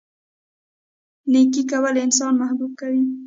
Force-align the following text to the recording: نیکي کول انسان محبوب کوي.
نیکي 1.31 1.63
کول 1.71 1.95
انسان 2.05 2.33
محبوب 2.41 2.71
کوي. 2.79 3.03